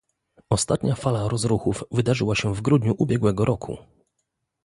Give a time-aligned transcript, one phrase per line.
[0.49, 3.77] Ostatnia fala rozruchów wydarzyła się w grudniu ubiegłego roku